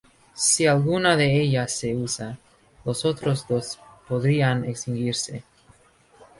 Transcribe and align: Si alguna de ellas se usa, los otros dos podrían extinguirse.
Si 0.33 0.65
alguna 0.65 1.15
de 1.15 1.39
ellas 1.39 1.71
se 1.71 1.95
usa, 1.95 2.39
los 2.85 3.05
otros 3.05 3.45
dos 3.47 3.79
podrían 4.07 4.65
extinguirse. 4.65 5.43